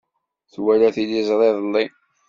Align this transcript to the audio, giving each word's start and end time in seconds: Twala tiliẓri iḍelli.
Twala 0.53 0.89
tiliẓri 0.95 1.47
iḍelli. 1.49 1.85